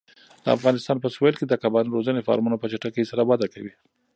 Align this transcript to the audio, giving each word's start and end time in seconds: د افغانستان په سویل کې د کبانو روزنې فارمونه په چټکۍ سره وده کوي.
د 0.43 0.45
افغانستان 0.57 0.97
په 1.01 1.07
سویل 1.15 1.35
کې 1.37 1.45
د 1.47 1.53
کبانو 1.63 1.93
روزنې 1.95 2.25
فارمونه 2.27 2.55
په 2.59 2.67
چټکۍ 2.71 3.03
سره 3.11 3.21
وده 3.29 3.47
کوي. 3.53 3.73